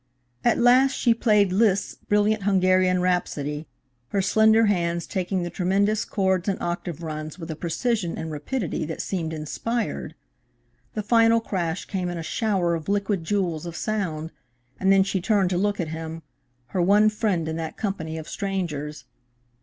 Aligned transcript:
At 0.43 0.57
last 0.57 0.93
she 0.93 1.13
played 1.13 1.51
Liszt's 1.51 1.93
brilliant 1.93 2.41
Hungarian 2.41 3.01
Rhapsody, 3.01 3.67
her 4.07 4.19
slender 4.19 4.65
hands 4.65 5.05
taking 5.05 5.43
the 5.43 5.51
tremendous 5.51 6.05
chords 6.05 6.49
and 6.49 6.59
octave 6.59 7.03
runs 7.03 7.37
with 7.37 7.51
a 7.51 7.55
precision 7.55 8.17
and 8.17 8.31
rapidity 8.31 8.83
that 8.87 8.99
seemed 8.99 9.31
inspired. 9.31 10.15
The 10.95 11.03
final 11.03 11.39
crash 11.39 11.85
came 11.85 12.09
in 12.09 12.17
a 12.17 12.23
shower 12.23 12.73
of 12.73 12.89
liquid 12.89 13.23
jewels 13.23 13.67
of 13.67 13.75
sound, 13.75 14.31
and 14.79 14.91
then 14.91 15.03
she 15.03 15.21
turned 15.21 15.51
to 15.51 15.57
look 15.59 15.79
at 15.79 15.89
him, 15.89 16.23
her 16.69 16.81
one 16.81 17.07
friend 17.07 17.47
in 17.47 17.55
that 17.57 17.77
company 17.77 18.17
of 18.17 18.27
strangers. 18.27 19.05